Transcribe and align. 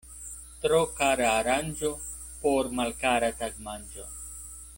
Tro 0.61 0.79
kara 0.99 1.27
aranĝo 1.41 1.91
por 2.47 2.73
malkara 2.81 3.31
tagmanĝo. 3.43 4.13